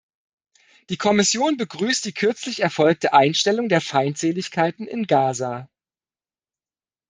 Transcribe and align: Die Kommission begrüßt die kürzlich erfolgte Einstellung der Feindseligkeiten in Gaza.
Die 0.89 0.97
Kommission 0.97 1.57
begrüßt 1.57 2.05
die 2.05 2.11
kürzlich 2.11 2.63
erfolgte 2.63 3.13
Einstellung 3.13 3.69
der 3.69 3.81
Feindseligkeiten 3.81 4.87
in 4.87 5.05
Gaza. 5.05 5.69